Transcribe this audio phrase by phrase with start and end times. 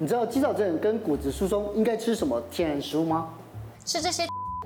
[0.00, 3.30] 你知道肌少症跟骨质疏松应该吃什么天然食物吗？
[3.84, 4.22] 吃这些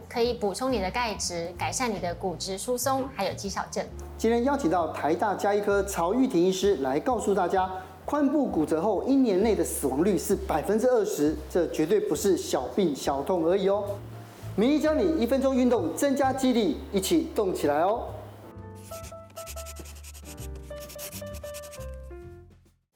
[0.07, 3.83] 可以补充你的钙质，改善你的骨质疏松，还有肌少症。
[4.18, 7.67] 今天邀请到台大加医科曹玉婷医师来告诉大家，
[8.07, 13.84] 髋部骨折后一年内的死亡率是百分之二十，这绝对不是小病小痛而已哦。
[14.54, 18.02] 名医教你一分钟运动增加肌力，一起动起来哦。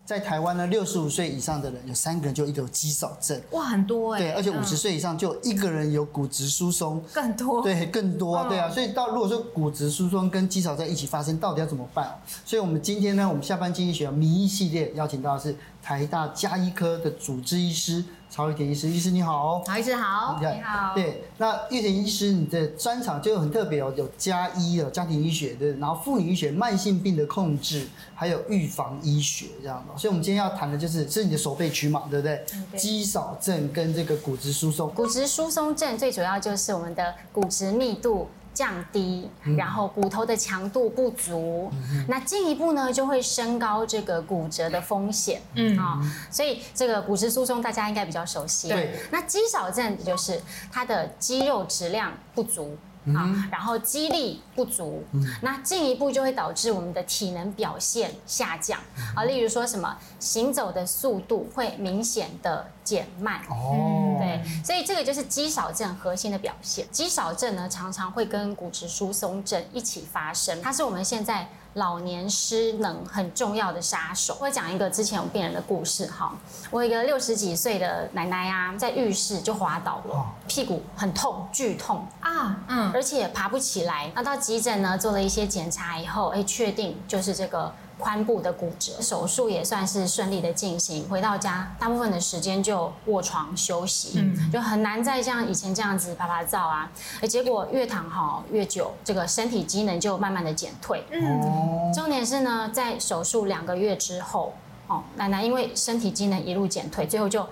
[0.07, 4.20] 在台湾呢，六十五岁以上的人有三个人就一个有肌少症，哇，很多哎。
[4.20, 7.60] 对，而且五十岁以上就一个人有骨质疏松，更多。
[7.60, 8.70] 对，更多，对啊。
[8.70, 12.20] 所以到如果说骨质疏松跟肌少症一起发生，到底要怎么办？
[12.45, 18.05] 所以我们今天呢，我们下班经济学名医系列邀请到的是台大加医科的主治医师。
[18.28, 20.94] 曹玉田医师，医师你好，曹医师好，你好。
[20.94, 29.98] 对，那玉田医师，你的专长就很特别哦，有家医的家庭医学的，然后妇女医学、慢性病的控制，还有预防医学这样的。
[29.98, 32.44] 所以，我们今天要谈的就是，是你的手背区嘛，对不对？
[32.76, 34.90] 肌少症跟这个骨质疏松。
[34.90, 38.28] 骨质疏松症最主要就是我们的骨质密度。
[38.56, 45.42] 降低，然后骨头的强度不足，嗯、那进一步呢就会升高这个骨折的风险。
[45.56, 48.70] 嗯啊、哦，所以这个骨质疏松大家应该比较熟悉。
[48.70, 50.40] 对，那肌少症就是
[50.72, 52.78] 它的肌肉质量不足。
[53.14, 58.80] 啊，然后肌力不足，嗯、那进一步就会导致我们的体能表现下降
[59.14, 59.24] 啊。
[59.24, 66.86] 例如说什么行走的速度会明显的减慢哦，对，所以这个就是肌少症核心的表现。
[66.90, 71.48] 肌少症呢，常常会跟骨质疏松症一起发生，它是我们现在。
[71.77, 74.36] 老年失能很重要的杀手。
[74.41, 76.34] 我讲一个之前有病人的故事哈，
[76.70, 84.10] 我有一个六十几岁的奶奶啊，在浴室就滑倒了，屁股很痛，剧痛啊，嗯，而且爬不起来。
[84.14, 87.72] 那到急诊呢，做了一些检查以后，哎，确定就是这个。
[88.00, 91.08] 髋部的骨折，手术也算是顺利的进行。
[91.08, 96.91] 回到家，大部分的时间就卧床休息，嗯，就很难再像以前这样子趴趴走啊。
[97.28, 101.05] 结果越躺好越久，这个身体机能就慢慢的减退。
[101.11, 104.52] 嗯，重点是呢，在手术两个月之后，
[104.86, 107.46] 哦，奶奶因为身体机能一路减退，最后就。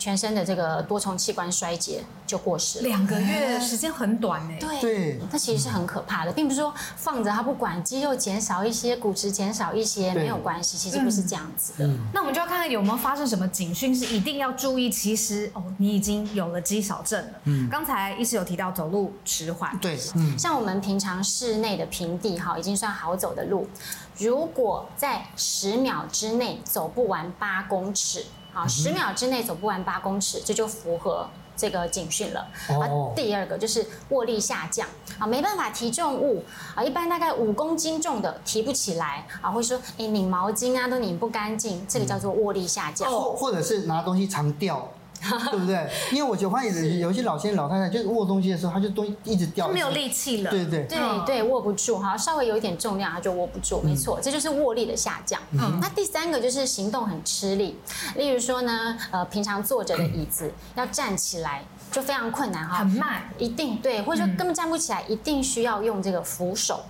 [0.00, 4.56] 全身的这个多重器官衰竭就过世了，两个月时间很短呢。
[4.58, 11.86] 对，对，它其实是很可怕的，并不是说放着它不管，肌肉减少一些，骨质减少一些没有关系，其实不是这样子的。
[11.86, 14.90] 嗯，那我们就要看看有没有发生什么警讯，是一定要注意。
[14.90, 17.32] 其实哦，你已经有了肌少症了。
[17.44, 23.68] 嗯，刚才医师有提到走路迟缓，对，嗯，像我们平常室内的平地哈，已经算好走的路，
[24.16, 28.24] 如果在十秒之内走不完八公尺。
[28.52, 32.40] 好，十秒之内走不完八公尺，这就符合这个警讯了。
[32.68, 33.14] 啊。
[33.14, 34.86] 第二个就是握力下降，
[35.18, 36.44] 啊，没办法提重物，
[36.74, 43.10] 啊，一般大概五公斤重的提不起来，啊，或者说，哎，拧毛巾啊都拧不干净，这个叫做握力下降。
[43.10, 44.88] 哦或者是拿东西常掉。
[45.50, 45.88] 对不对？
[46.12, 50.50] 因为我就发现有些老先生、老太太，就是握东西的时候，他就东西一直掉，没有力气了。
[50.50, 53.80] 对对对对，握不住哈，稍微有一点重量，他就握不住。
[53.82, 55.40] 没错，这就是握力的下降。
[55.52, 57.78] 嗯，那第三个就是行动很吃力，
[58.16, 66.80] 例如说呢，呃，平常坐着的椅子要站起来就非常困难哈，很慢，一定对，或者说根本站不起来，一定需要用这个扶手。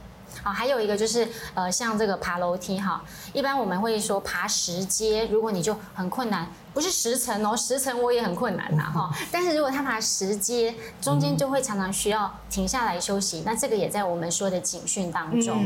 [0.43, 3.03] 好，还有一个就是呃，像这个爬楼梯哈，
[3.33, 6.47] 一般我们会说爬十阶，如果你就很困难。
[6.73, 9.11] 不是十层哦，十层我也很困难呐哈。
[9.31, 15.57] 但是如果他爬十阶，中间就会常常需要停下来休息，那这个也在我们说的警讯当中。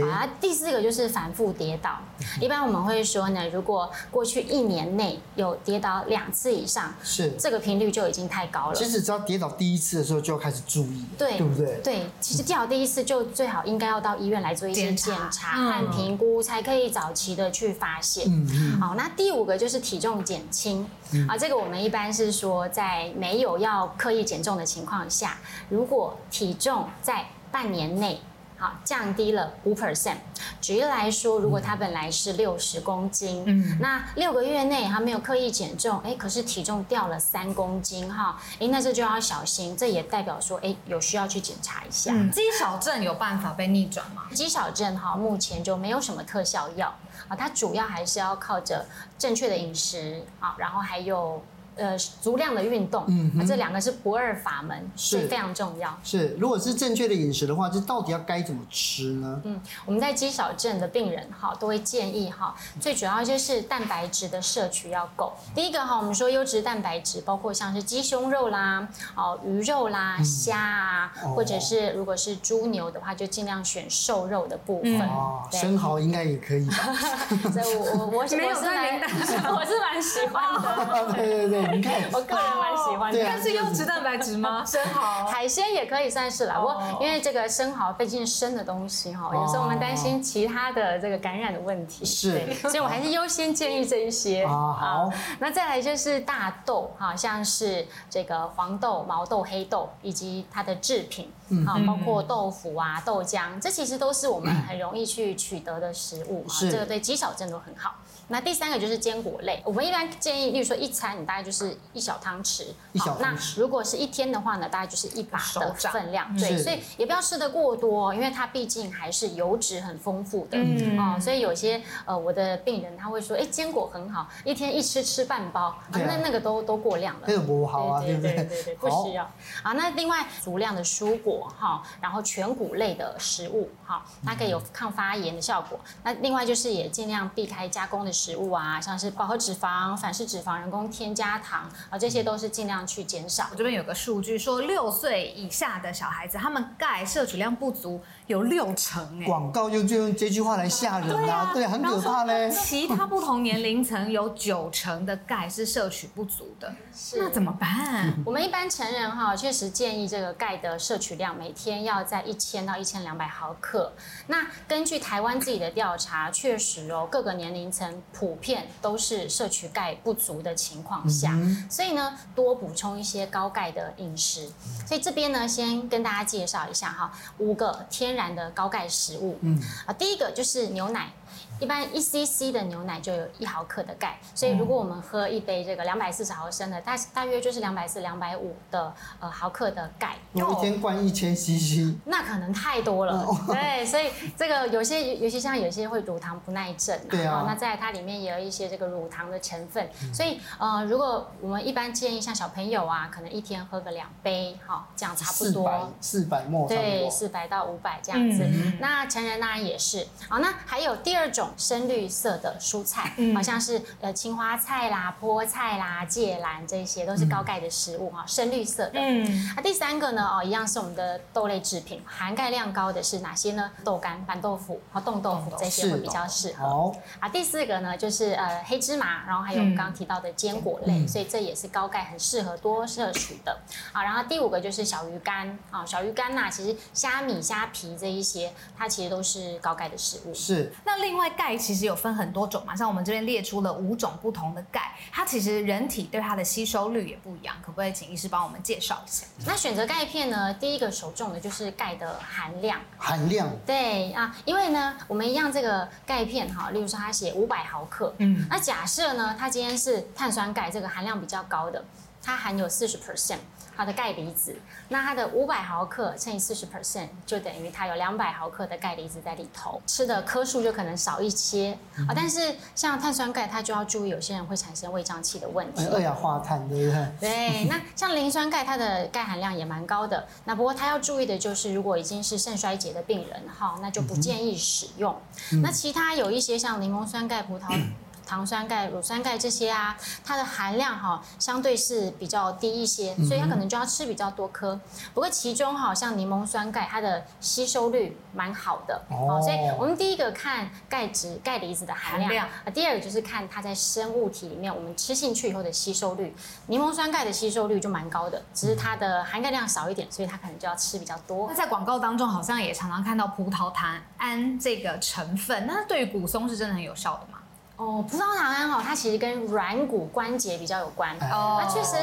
[0.00, 1.98] 好啊，第四个就是反复跌倒。
[2.40, 8.74] 一般我们会说呢，如果过去一年内有跌倒两次以上，是这个频率就已经太高了。
[8.74, 11.80] 其实只要跌倒第一次的时候就要开始注意，对，对不对？
[11.82, 18.26] 对，其实跌倒第一次就最好应该要到医院来做一些检查和评估，才可以早期的去发现。
[18.28, 18.80] 嗯嗯。
[18.80, 20.88] 好，那第五个就是体重减轻。
[21.28, 25.38] 啊，这个我们一般是说，在没有要刻意减重的情况下，
[25.68, 28.20] 如果体重在半年内
[28.60, 30.16] 好降低了五 percent，
[30.60, 42.12] 举例来说，如果他本来是六十公斤，嗯，那六个月内他没有刻意减重，哎，可是体重掉了三公斤哈，哎，那这就要小心，这也代表说，哎，有需要去检查一下。
[42.30, 44.24] 肌少症有办法被逆转吗？
[44.34, 46.94] 肌少症哈，目前就没有什么特效药。
[47.28, 48.84] 啊，它主要还是要靠着
[49.16, 51.40] 正确的饮食啊，然后还有
[51.76, 55.98] 呃足量的运动，嗯，那这两个是不二法门，是非常重要。
[56.02, 59.40] 是，如果是正确的饮食的话，这到底要该怎么吃呢？
[59.44, 65.32] 嗯，我们在肌少症的病人哈，都会建议哈，最主要就是蛋白质的摄取要够。
[65.54, 75.00] 第一个哈，我们说优质蛋白质，包括像是鸡胸肉啦、哦鱼肉啦、虾啊，嗯、或者是如果是猪牛的话，就尽量选瘦肉的部分。
[75.08, 76.74] 哦，生蚝应该也可以吧？
[77.52, 81.12] 所以我我我是蛮 我是蛮喜欢的。
[81.14, 83.24] 对对对，你看，我个人蛮喜欢的。
[83.24, 84.64] 但是优质蛋白质吗？
[84.66, 86.56] 生蚝、海鲜也可以算是啦。
[86.58, 94.46] 不过因为这个生蚝毕竟生的东西哈，有时候我们担心其他的这个感染的问题，是，所以我还是优先建议这一些。
[94.46, 101.32] 好，那再来就是大豆哈，像是这个黄豆、毛豆、黑豆以及它的制品，
[101.66, 107.94] 啊，包括豆腐啊、豆浆，这其实都是我们很容易去取得的食物啊，这个对肌少症都很好。
[108.30, 113.56] 那第三个就是坚果类，我们一般建议，例如说一餐你大概就是一小汤匙，一小汤匙。
[113.56, 128.34] 那如果是一天的话呢，大概就是一把的分量，对，所以也不要吃的过多，因为它毕竟还是油脂很丰富的，嗯，哦，所以有些呃我的病人他会说，哎，坚果很好，一天一吃吃半包，那那个都都过量了，那个不好啊，对不对？
[128.34, 129.24] 对对对，不需要。
[129.64, 135.80] 啊，那另外足量的蔬果哈，然后全谷类的食物哈，它可以有抗发炎的效果。
[136.04, 143.46] 那另外就是也尽量避开加工的食物啊，像是饱和脂肪、反式脂肪、人工添加糖啊，这些都是尽量去减少。
[143.50, 149.24] 我这边有个数据说，六岁以下的小孩子，他们钙摄取量不足有六成哎。
[149.24, 152.50] 广告就就用这句话来吓人啊，对，很可怕嘞。
[152.50, 158.12] 其他不同年龄层有九成的钙是摄取不足的， 是那怎么办？
[158.26, 163.92] 我们一般成人哈，确实建议这个钙的摄取量每天要在一千到一千两百毫克。
[164.26, 168.68] 那根据台湾自己的调查，确实哦，各个年龄层普遍。
[168.82, 174.48] 都是摄取钙不足的情况下，所以呢，多补充一些高钙的饮食。
[174.86, 179.38] 所以这边呢，先跟大家介绍一下哈，五个天然的高钙食物。
[179.42, 181.12] 嗯，啊，第一个就是牛奶。
[181.60, 190.16] 一般一 cc 的牛奶就有一毫克的钙，所以如果我们喝一杯这个两百四十毫升的，大大约就是两百四、两百五的呃毫克的钙。
[190.32, 193.26] 我一天灌一千 cc，那可能太多了。
[193.46, 205.92] 对，所以这个有些，尤其像有些会乳糖不耐症，对啊，那在它里面也有一些这个乳糖的成分，所以呃，如果我们一般建议像小朋友啊，可能一天喝个两杯，哈，这样差不多。
[206.00, 208.48] 四百沫，对，四百到五百这样子。
[208.80, 210.06] 那成人当然也是。
[210.26, 211.49] 好，那还有第二种。
[211.56, 218.24] 深绿色的蔬菜，好像是呃青花菜啦、菠菜啦、芥蓝，这些都是高钙的食物哈。
[218.26, 218.92] 深绿色的。
[218.94, 219.54] 嗯。
[219.56, 223.70] 啊，第三个呢，哦，一样是我们的豆类制品，含钙量高的是哪些呢？
[223.84, 226.68] 豆干、板豆腐和冻豆腐这些会比较适合。
[226.68, 226.92] 好。
[227.18, 233.58] 啊，第四个呢，就是呃黑芝麻，然后还有我们刚刚提到的坚果类，所以这也是高钙很适合多摄取的。
[233.92, 240.34] 啊，然后第五个就是小鱼干啊，小鱼干呐，其实虾米、虾皮这一些，它其实都是高钙的食物。
[240.34, 240.72] 是。
[240.84, 249.26] 那另外钙其实有分很多种嘛，像我们这边列出了五种不同的钙，它其实人体对它的吸收率也不一样，可不可以请医师帮我们介绍一下？
[249.46, 252.78] 那选择钙片呢，第一个首重的就是钙的含量。
[252.98, 253.48] 含量。
[253.64, 261.82] 对啊，因为呢，我们一样这个钙片哈，例如说它写五百毫克，嗯，那假设呢，它今天是碳酸钙这个含量比较高的，
[262.22, 263.38] 它含有四十 percent。
[263.76, 264.54] 它的钙离子，
[264.88, 272.12] 那它的五百毫克乘以四十 percent 就等于它有两百毫克的钙离子在里头，吃的颗数就可能少一些啊。
[272.14, 275.86] 但是像碳酸钙，它就要注意，有些人会产生胃胀气的问题。
[275.86, 277.06] 二氧化碳，对不对？
[277.20, 277.64] 对。
[277.70, 280.26] 那像磷酸钙，它的钙含量也蛮高的。
[280.44, 285.18] 那不过它要注意的就是，如果已经是肾衰竭的病人哈，那就不建议使用。
[285.62, 287.74] 那其他有一些像柠檬酸钙、葡萄。
[288.30, 294.78] 糖酸钙、乳酸钙这些啊，它的含量哈相对是比较低一些，所以它可能就要吃比较多颗。
[295.12, 299.42] 不过其中哈像柠檬酸钙，它的吸收率蛮好的哦。
[299.42, 306.32] 所以我们第一个看钙质、钙离子的含量啊，第二个就是看它在生物体里面我们吃进去以后的吸收率。
[306.68, 311.48] 柠檬酸钙的吸收率就蛮高的，只是它的含钙量少一点，所以它可能就要吃比较多。
[311.48, 317.39] 那在广告当中好像也常常看到葡萄糖胺这个成分，那对于骨松是真的很有效的吗？
[317.80, 321.16] 哦，葡萄糖胺哦，它其实跟软骨关节比较有关。
[321.32, 321.96] 哦，那确实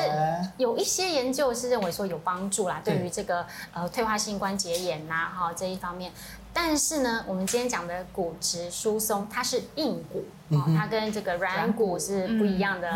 [0.58, 6.12] 有一些研究是认为说有帮助啦，对于这个呃退化性关节炎呐哈这一方面。
[6.60, 10.26] 但是呢，我们今天讲的骨质疏松，它是硬骨。
[10.50, 12.90] 哦，它跟这个软骨是不一样的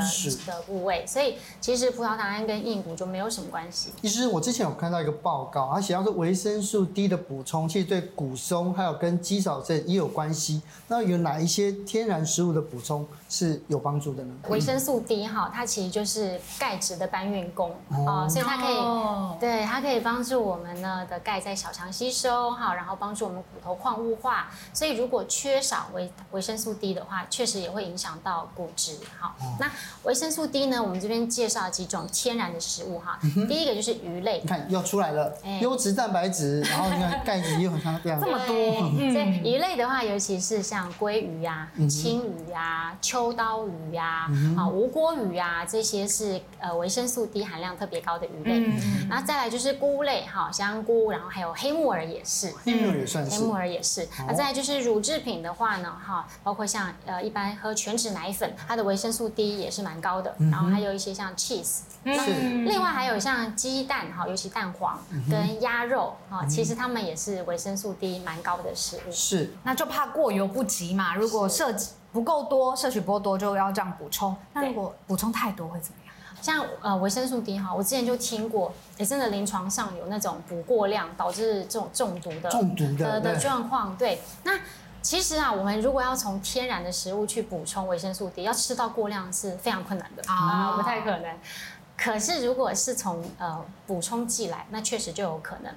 [0.47, 3.91] 的部位，所以其实葡萄糖胺跟硬骨就没有什么关系。
[4.01, 10.63] 其实我之前有看到一个报告，它写到说维生素 D 的补充，其实对骨松还有跟肌少症也有关系。
[10.87, 14.33] 那有哪一些天然食物的补充是有帮助的呢？
[14.49, 24.49] 维生素 D 哈，它其实就是钙质的搬运工哦，所以它可以，对，它可以帮助我们呢的钙在小肠吸收哈，然后帮助我们骨头矿物化。
[24.73, 28.97] 所以如果缺少维维生素 D 的话，确实也会影响到骨质。
[29.17, 29.71] 好，那
[30.03, 30.83] 维生素 D 呢？
[30.83, 33.17] 我们这边介绍几种天然的食物哈。
[33.47, 38.55] 第一个就是鱼类，你看又出来了，优质蛋白质，然后你看钙质又很像这样，这么多。
[39.13, 48.61] 所以鱼类的话，尤其是像鲑鱼呀、青鱼呀、秋刀鱼呀、啊无锅鱼呀，这些是呃维生素 D 含量特别高的鱼类。
[49.09, 54.07] 然后再来就是菇类，哈，香菇，然后还有黑木耳也是，黑木耳也算是，黑木耳也是。
[54.27, 60.35] 那再来就是乳制品的话呢，哈，包括像呃一一般喝全脂奶粉，它的维生素 D 也是蛮高的。
[60.51, 62.25] 然后还有一些像 cheese，那
[62.65, 64.99] 另外还有像鸡蛋哈，尤其蛋黄
[65.29, 69.11] 跟鸭肉哈，其实它们也是维生素 D 蛮高的食物。
[69.13, 71.15] 是，那就怕过犹不及嘛。
[71.15, 74.35] 如果摄取不够多，摄取不够多，就要这样补充。
[74.53, 76.15] 那如果补充太多会怎么样？
[76.41, 83.95] 像呃维生素 D 哈，我之前就听过，也真的临床上有那种补过量导致这种中毒的中毒的的状况。
[83.97, 84.59] 对，那。
[85.03, 91.39] 其实啊，我们如果要从天然的食物去补充维生素 D，要吃到过量是非常困难的啊，不太可能。
[91.97, 95.73] 可是如果是从呃补充剂来，那确实就有可能。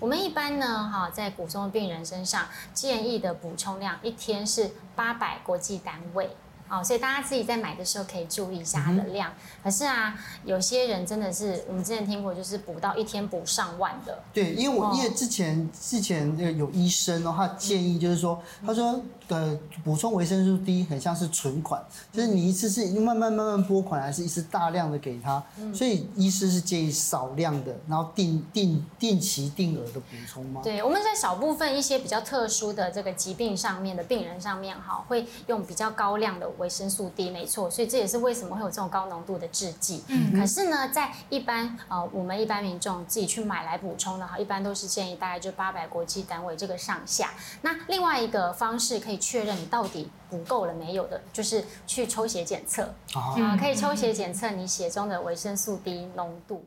[0.00, 6.36] 我们一般呢，哈，在骨松病人身上建议的补充量一天是八百国际单位。
[6.66, 9.30] 哦，所以大家自己在买的时候可以注意一下它的量。
[9.30, 14.18] 嗯、可是啊，有些人真的是我们之前听过，就是补到一天补上万的。
[14.32, 30.62] 对，因为我、哦、因为之前之前那个有医生哦，他建议就是说，嗯、他说呃补充维生素 D 很像是存款，就是你一次是慢慢慢慢拨款，还是一次大量的给他，嗯、所以医师是建议少量的，然后定定定期定额的补充吗？
[30.64, 36.50] 对，我们在少部分一些比较特殊的这个疾病上面的病人上面哈，会用比较高量的。
[36.58, 40.02] 维生素 D 没错，所以这也是为什么会有这种高浓度的制剂。
[40.08, 47.32] 嗯，可是呢，在一般呃，我们一般民众自己去买来补充的话，一般都是建议大概就八百国际单位这个上下。
[47.62, 52.82] 那另外一个方式可以确认你到底补够了没有的，就是去抽血检测
[53.14, 56.64] 啊，呃、可以抽血检测你血中的维生素 D 浓度。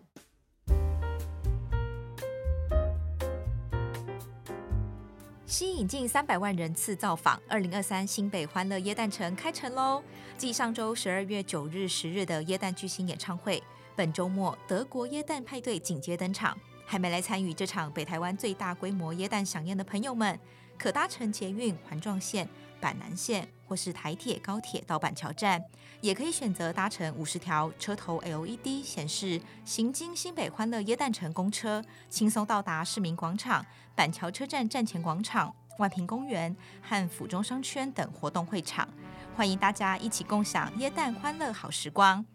[5.48, 10.04] 吸引近三百万人次造访，二零二三新北欢乐椰蛋城开城喽！
[10.38, 13.64] 继上周十二月九日、十日的椰蛋巨星演唱会，
[13.96, 16.58] 本周末德国椰蛋派对紧接登场。
[16.86, 20.38] 还没来参与这场北台湾最大规模椰蛋飨宴的朋友们，
[20.78, 22.50] 可搭乘捷运环状线、
[22.82, 25.62] 板南线或是台铁、高铁到板桥站，
[26.00, 38.88] 也可以选择搭乘五十条车头 LED 显示行经新北欢乐耶诞城公车，轻松到达市民广场、板桥车站站前广场、万平公园和府中商圈等活动会场。
[39.36, 42.26] 欢迎大家一起共享耶诞欢乐好时光。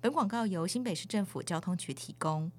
[0.00, 2.52] 本广告由新北市政府交通局提供。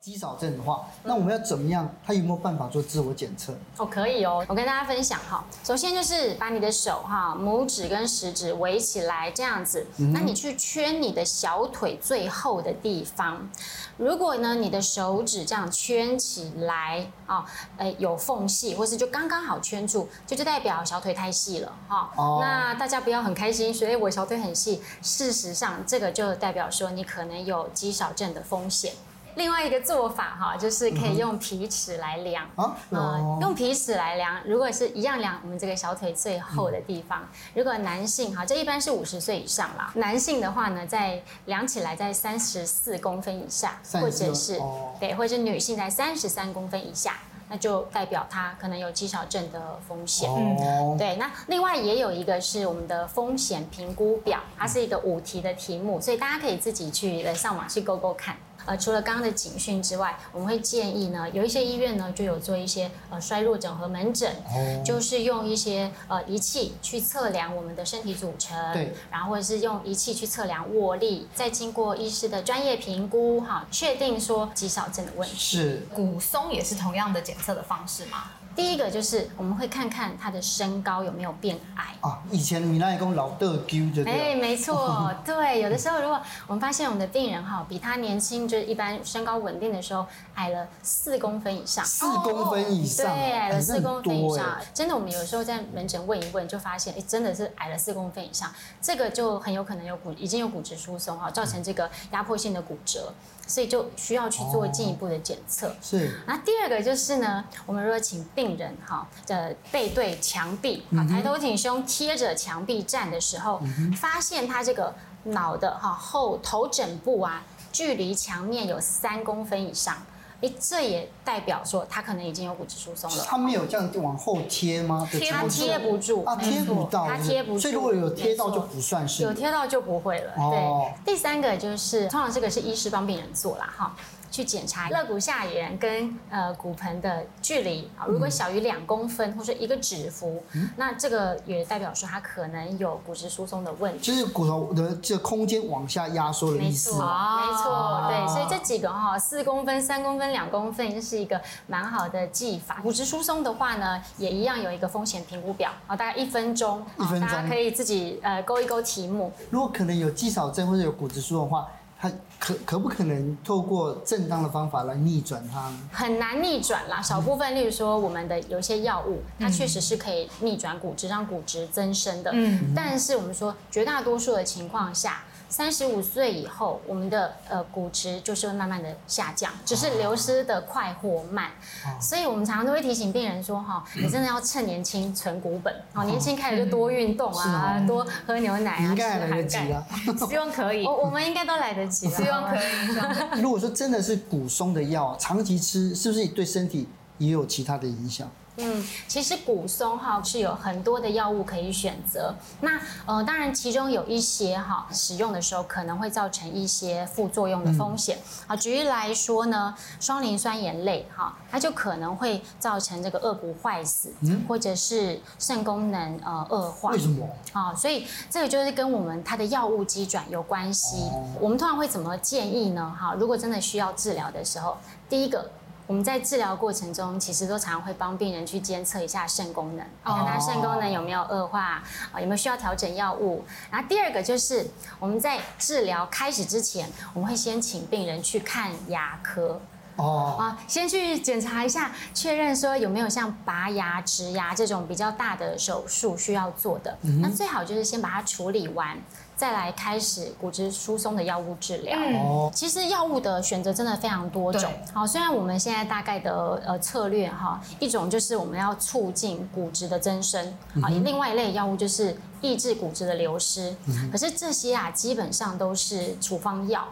[0.00, 1.92] 肌少症的话，那我们要怎么样？
[2.06, 3.52] 他有没有办法做自我检测？
[3.76, 4.44] 哦，可以哦。
[4.48, 13.50] 我跟大家分享哈，首先就是把你的手哈，拇指跟食指围起来这样子，嗯、那你去圈你的小腿最后的地方。
[13.96, 17.44] 如果呢，你的手指这样圈起来啊，
[17.76, 22.12] 呃，有缝隙，或是就刚刚好圈住，就就代表小腿太细了哈。
[22.16, 24.80] 哦、那大家不要很开心，所以我小腿很细。
[25.02, 28.92] 事实上，这个就代表说你可能有肌少症的风险。
[29.36, 32.44] 另外一个做法哈，就是可以用皮尺来量。
[32.56, 44.58] 啊，呃，用皮尺来量，如果是一样量我们这个小腿最厚的地方，如果男性哈，这一般是五十岁以上啦，男性的话呢，在量起来在三十四公分以下，或者是
[44.98, 47.18] 对，或者是女性在三十三公分以下，
[47.50, 50.30] 那就代表他可能有肌少症的风险。
[50.34, 58.34] 嗯，对，那另外也有一个是我们的风险评估表，它是一个五题的题目，所以大家可以自己去来上网去勾勾看。
[58.66, 75.36] 呃，除了刚刚的警讯之外，我们会建议呢，有一些医院呢就有做一些呃衰弱整合门诊，哦、就是用一些呃仪器去测量我们的身体组成，对，然后或者是用仪器去测量握力，再经过医师的专业评估，哈，确定说肌少症的问题。
[75.36, 78.24] 是，骨松也是同样的检测的方式吗？
[78.56, 82.22] 第一个就是我们会看看他的身高有没有变矮啊。
[82.30, 84.12] 以前米娜也讲老得丢就对。
[84.12, 103.12] 哎，没错，对，有的时候如果我们发现我们的病人哈比他年轻，就是一般身高稳定的时候矮了四公分以上，四公分以上，对，矮了四公分以上，真的，我们有时候在门诊问一问，就发现哎，真的是矮了四公分以上，这个就很有可能有骨已经有骨质疏松哈，造成这个压迫性的骨折。
[103.46, 105.74] 所以就需要去做进一步的检测。
[105.80, 106.20] 是。
[106.26, 113.60] 那第二个就是呢，我们如果请病人哈的背对墙壁，啊，抬头挺胸贴着墙壁站的时候，
[113.96, 119.96] 发现他这个脑的哈后头枕部啊，距离墙面有三公分以上。
[120.42, 123.24] 哎，这也代表说他可能已经有骨质疏松了。
[123.26, 125.08] 他没有这样往后贴吗？
[125.10, 127.58] 贴他贴不住，啊，贴不到，他贴不住。
[127.58, 129.22] 所以如果有贴到就不算是。
[129.22, 130.32] 有贴到就不会了。
[130.36, 130.94] 对。
[131.04, 133.96] 第三个就是，通常这个是医师帮病人做啦，哈。
[134.36, 146.90] 去检查肋骨下缘跟呃骨盆的距离啊，如果小于两公分或者一个指幅，嗯、那这个也代表说它可能有骨质疏松的问题，就是骨头的这个空间往下压缩的意思。
[146.90, 152.80] 没错，没错，对，所以这几个哈，四公分、三公分、两公分，这是一个蛮好的技法。
[152.82, 159.32] 骨质疏松的话呢，也一样有一个风险评估表啊，大概一分钟，一分钟，大家可以自己呃勾一勾题目。
[159.48, 161.66] 如果可能有肌少症或者有骨质疏松的话。
[161.98, 165.78] 它可可不可能透过正当的方法来逆转它呢？
[165.92, 172.30] 很难逆转啦，少部分，例如说我们的有些药物，它确实是可以逆转骨质，让骨质增生的。
[172.34, 175.22] 嗯，但是我们说绝大多数的情况下。
[175.48, 181.50] 三十五岁以后，我们的呃骨质就是会慢慢的下降，只是流失的快或慢。
[181.84, 189.86] 哦、所以我们常常都会提醒病人说哈，你真的要趁年轻存股本，哦，年轻开始就多运动啊，哦、多喝牛奶啊，应该来得及了，
[190.28, 193.40] 希望可以，我 我们应该都来得及了，希望可以。
[193.40, 196.88] 如果说真的是骨松的药，长期吃是不是对身体
[197.18, 198.28] 也有其他的影响？
[198.58, 202.34] 嗯，其实骨松哈是有很多的药物可以选择。
[202.60, 208.18] 那呃，当然其中有一些哈使用的时候可能会造成一些副作用的风险。
[208.46, 216.90] 啊、嗯，举例来说呢，双磷酸盐类哈，它就可能会造成这个颚骨坏死，嗯、或者是肾功能呃恶化。
[216.92, 217.28] 为什么？
[217.52, 220.96] 啊，所以这个就是跟我们它的药物机转有关系。
[221.12, 222.96] 哦、我们通常会怎么建议呢？
[222.98, 224.78] 哈，如果真的需要治疗的时候，
[225.10, 225.50] 第一个。
[225.86, 233.44] 我们在治疗过程中，其实都常常会帮病人去监测一下肾功能，看他肾功能有没有恶化，啊，有没有需要调整药物。
[233.70, 234.66] 然后第二个就是
[234.98, 239.60] 我们在治疗开始之前，我们会先请病人去看牙科，
[239.94, 246.98] 哦，啊，先去检查一下，确认说有没有像拔牙、植牙这种比较大的手术需要做的。
[247.02, 248.98] 嗯、那最好就是先把它处理完。
[249.36, 251.96] 再来开始骨质疏松的药物治疗。
[251.96, 254.72] 嗯，其实药物的选择真的非常多种。
[254.94, 260.42] 好，虽然我们现在大概的呃策略哈，一种就是我们要促进骨质的增生，
[260.82, 263.76] 啊，另外一类药物就是抑制骨质的流失。
[264.10, 266.88] 可是这些啊，基本上都是处方药。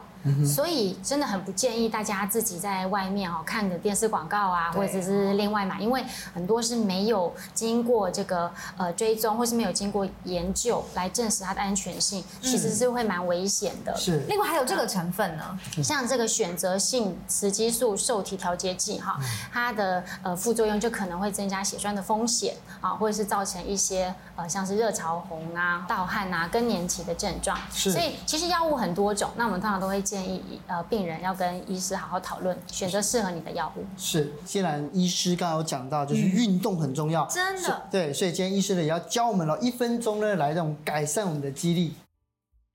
[0.46, 13.94] 所以真的很不建议大家自己在外面哦看的电视广告啊，或者是另外买，因为很多是没有经过这个呃追踪，或是没有经过研究来证实它的安全性，其实是会蛮危险的。
[13.96, 14.20] 是。
[14.28, 19.18] 另外还有这个成分呢，像这个选择性雌激素受体调节剂哈，
[19.52, 27.58] 它的呃副作用就可能会增加血栓的风险啊，或者是造成一些呃像是热潮红啊、盗汗啊、更年期的症状。
[27.70, 27.92] 是。
[27.92, 30.00] 所以其实药物很多种，那我们通常都会。
[30.13, 33.86] 建议呃病人要跟医师好好讨论，选择适合你的药物。
[33.96, 37.88] 是，既然医师刚刚有讲到，就是运动很重要，真的。
[37.90, 41.94] 对，所以今天医师呢也要教我们了，一分钟呢来这种改善我们的肌力。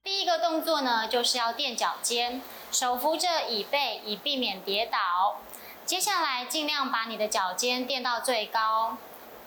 [0.02, 2.40] 第一个动作呢，就是要垫脚尖，
[2.72, 5.36] 手扶着椅背，以避免跌倒。
[5.84, 8.96] 接下来尽量把你的脚尖垫到最高，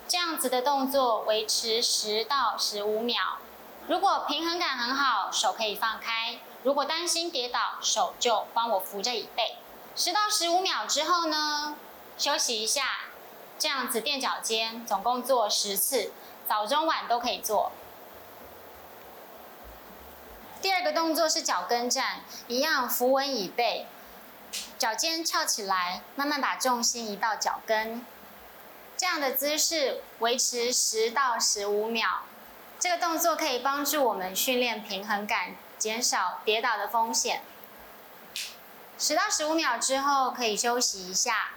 [0.07, 3.39] 这样子的动作维持十到十五秒。
[3.87, 6.37] 如果平衡感很好，手可以放开。
[6.63, 9.57] 如果担心跌倒，手就帮我扶着椅背。
[9.95, 11.75] 十到十五秒之后呢，
[12.17, 13.01] 休息一下，
[13.59, 16.11] 这样子垫脚尖，总共做十次，
[16.47, 17.71] 早中晚都可以做。
[20.61, 23.85] 第二个动作是脚跟站，一样扶稳椅背，
[24.79, 28.05] 脚尖翘起来，慢慢把重心移到脚跟，
[28.95, 32.21] 这样的姿势维持十到十五秒。
[32.79, 35.55] 这个动作可以帮助我们训练平衡感。
[35.83, 37.41] 减少跌倒的风险。
[38.97, 41.49] 十到十五秒之后可以休息一下，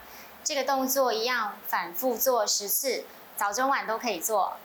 [0.43, 3.05] 这个动作一样反复做十次，
[3.37, 4.57] 早中晚都可以做。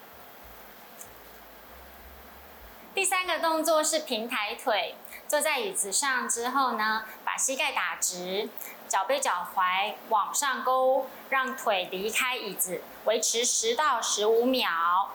[2.92, 4.96] 第三个动作是平抬腿，
[5.28, 8.48] 坐在椅子上之后呢，把膝盖打直，
[8.88, 15.12] 脚背脚踝往上勾，让腿离开椅子，维持十到十五秒。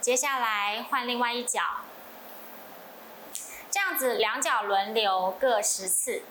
[0.00, 1.60] 接下来换另外一脚，
[3.70, 6.22] 这样子两脚轮流各十次。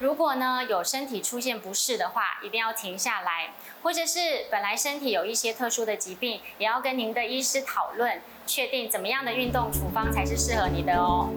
[0.00, 11.28] 如果呢有身体出现不适的话，一定要停下来，或者是本来身体有一些特殊的疾病，也要跟您的医师讨论，确定怎么样的运动处方才是适合你的哦。